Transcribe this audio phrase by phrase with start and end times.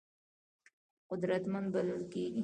[1.09, 2.39] قدرتمند بلل کېږي.